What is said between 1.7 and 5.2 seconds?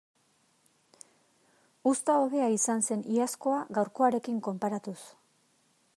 Uzta hobea izan zen iazkoa gaurkoarekin konparatuz.